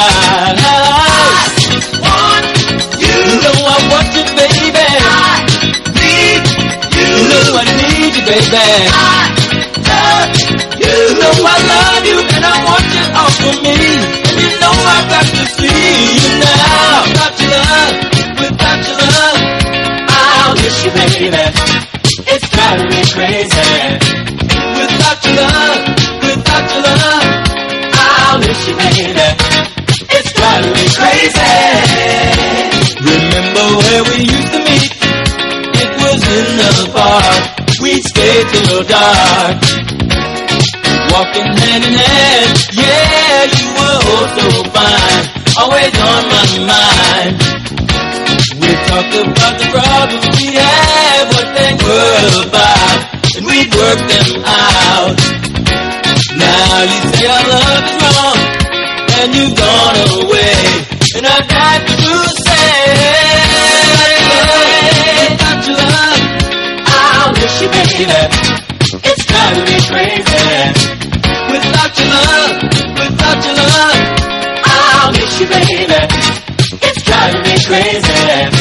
want 2.02 2.58
you, 2.58 3.06
you 3.06 3.38
know 3.38 3.54
I 3.54 3.78
want 3.94 4.10
you, 4.18 4.26
baby. 4.34 4.90
I 4.98 5.46
need 5.94 6.42
you, 6.58 7.06
you 7.06 7.22
know 7.30 7.54
I 7.54 7.70
need 7.70 8.18
you, 8.18 8.24
baby. 8.26 8.66
I 8.90 9.30
love 9.78 10.42
you, 10.42 10.58
you 10.90 11.22
know 11.22 11.38
I 11.38 11.58
love 11.70 12.02
you, 12.02 12.18
and 12.34 12.42
I 12.42 12.56
want 12.66 12.88
you 12.98 13.06
all 13.14 13.30
for 13.30 13.62
me. 13.62 13.93
I've 14.86 15.08
got 15.10 15.26
to 15.26 15.46
see 15.58 16.20
you 16.20 16.30
now. 16.44 17.04
Without 17.08 17.40
your 17.40 17.50
love, 17.56 17.94
without 18.44 18.80
your 18.88 18.98
love, 19.00 19.40
I'll 20.12 20.56
miss 20.56 20.78
you, 20.84 20.92
baby. 20.92 21.44
It's 22.28 22.48
driving 22.50 22.90
me 22.92 23.02
crazy. 23.16 23.70
Without 24.80 25.20
your 25.24 25.36
love, 25.40 25.80
without 26.24 26.66
your 26.74 26.84
love, 26.84 27.26
I'll 27.96 28.40
miss 28.40 28.68
you, 28.68 28.76
baby. 28.76 29.28
It's 30.16 30.32
driving 30.34 30.74
me 30.74 30.86
crazy. 31.00 31.54
Remember 33.04 33.66
where 33.80 34.04
we 34.04 34.18
used 34.28 34.52
to 34.52 34.60
meet? 34.68 34.92
It 35.80 35.92
was 36.02 36.20
in 36.38 36.48
the 36.60 36.72
park. 36.94 37.44
We'd 37.82 38.04
stay 38.04 38.44
till 38.52 38.84
dark. 38.84 39.64
Walking 41.12 41.52
hand 41.58 41.84
in 41.84 41.94
hand, 41.94 42.60
yeah 42.74 43.23
you 43.52 43.68
were 43.76 44.00
oh 44.14 44.26
so 44.38 44.48
fine. 44.72 45.24
Always 45.60 45.94
on 45.94 46.24
my 46.32 46.48
mind. 46.72 47.36
We 48.60 48.70
talked 48.88 49.16
about 49.16 49.54
the 49.60 49.68
problems 49.74 50.26
we 50.40 50.48
had, 50.56 51.24
what 51.34 51.48
they 51.58 51.72
were 51.84 52.48
about, 52.48 53.00
and 53.36 53.44
we'd 53.46 53.72
work 53.74 54.00
them 54.08 54.30
out. 54.46 55.18
Now 56.38 56.84
you 56.84 57.00
say 57.14 57.26
our 57.28 57.44
love 57.54 57.84
is 57.84 57.96
wrong, 58.02 58.40
and 59.20 59.28
you've 59.36 59.56
gone 59.58 59.98
away, 60.24 60.64
and 61.18 61.26
I've 61.26 61.48
got 61.48 61.82
to 61.88 62.14
say, 62.48 62.74
without 65.30 65.62
your 65.68 65.78
love, 65.78 66.22
I'll 66.88 67.32
miss 67.34 67.62
you, 67.62 67.70
baby. 67.70 68.06
It's 69.04 69.26
driving 69.26 69.66
me 69.66 69.78
crazy. 69.92 70.44
Without 71.52 71.94
your 72.00 72.10
love, 72.10 72.63
your 73.46 73.56
love, 73.56 74.00
I'll 74.66 75.12
miss 75.12 75.40
you, 75.40 75.48
baby. 75.48 75.86
It's 76.82 77.04
driving 77.04 77.42
me 77.42 77.56
crazy. 77.66 78.53